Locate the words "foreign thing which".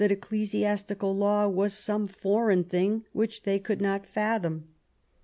2.07-3.43